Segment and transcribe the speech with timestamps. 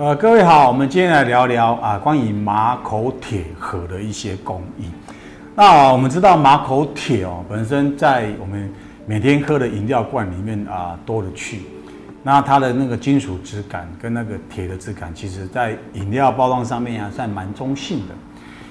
[0.00, 4.86] 呃，各位好，我们今天来聊聊啊，关于马口铁盒的一些工艺。
[5.54, 8.72] 那我们知道马口铁哦，本身在我们
[9.04, 11.60] 每天喝的饮料罐里面啊多了去，
[12.22, 18.14] 那它的那个金属质感跟那个铁的质感，其实在饮料包装上面啊算蛮中性的。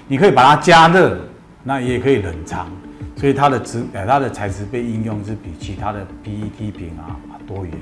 [0.07, 1.16] 你可以把它加热，
[1.64, 2.68] 那也可以冷藏，
[3.16, 7.14] 所以它的质呃它的材质被应用是比其他的 PET 瓶啊
[7.48, 7.73] 多元。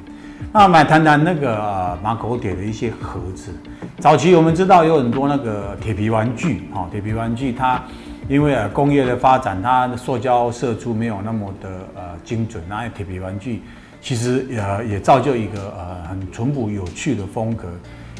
[0.52, 3.54] 那我们来谈谈那个呃马口铁的一些盒子。
[4.00, 7.84] 早期我们知道有很多那个铁皮玩具，哈，铁皮玩具它
[8.30, 13.62] 因为呃工业的发展，它的塑胶射出没有那么的呃精准，那铁皮玩具
[14.02, 17.67] 其实呃也造就一个呃很淳朴有趣的风格，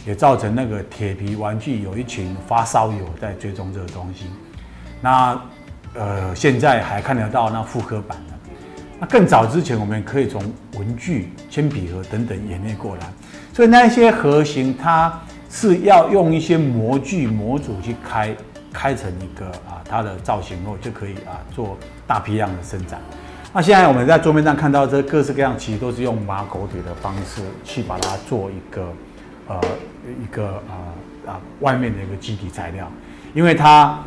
[0.06, 4.26] 也造成那个铁皮玩具有一群发烧友在追踪这个东西。
[5.02, 5.40] 那
[5.94, 8.37] 呃现在还看得到那复刻版的。
[9.00, 10.42] 那更早之前，我们可以从
[10.76, 13.08] 文具、铅笔盒等等演变过来，
[13.54, 18.36] 所以那些盒型，它是要用一些模具模组去开，
[18.74, 23.00] 开成一个啊它的造型后，就可以啊做大批量的生产。
[23.54, 28.94] 那现在我们在桌面上看到这各式各样，其实都是用马口铁的方式去把它做一个
[29.48, 29.62] 呃
[30.06, 30.74] 一个啊
[31.28, 32.92] 啊外面的一个基底材料，
[33.36, 34.00] 因为它。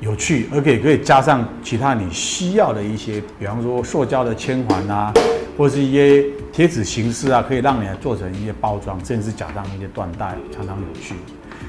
[0.00, 5.12] 有趣，而且可以加上其他你需要的一些，比方说塑胶的铅环啊，
[5.58, 11.14] 或是一些贴纸形式啊，可以让你来做成一些包装，甚至加上一些缎带，相当有趣。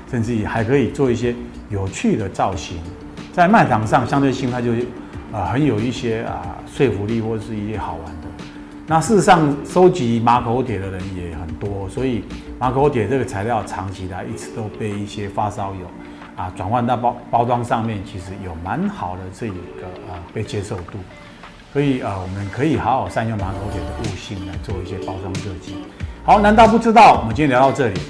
[0.10, 1.34] 甚至也还可以做一些
[1.70, 2.78] 有趣的造型，
[3.32, 4.72] 在卖场上相对性它就
[5.32, 8.28] 啊很有一些啊说服力，或者是一些好玩的。
[8.88, 12.24] 那事实上，收集马口铁的人也很多，所以
[12.60, 15.88] 马口铁这个材料长期来一直都被一些发烧友。
[16.42, 20.98] 啊，转换到包包装上面，其实有蛮好的这一个啊被接受度，
[21.72, 25.76] 所以啊我们可以好好善用马头铁的悟性来做一些包装设计。
[26.24, 27.20] 好，难道不知道？
[27.22, 28.02] 我们今天聊到这里。